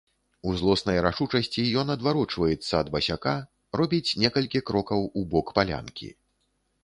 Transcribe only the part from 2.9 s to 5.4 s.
басяка, робіць некалькі крокаў у